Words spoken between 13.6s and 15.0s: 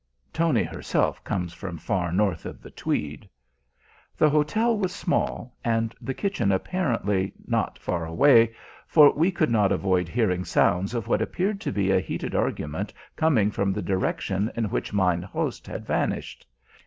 the direction in which